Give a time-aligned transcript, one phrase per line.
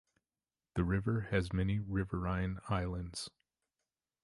[0.73, 3.29] The river has many riverine islands.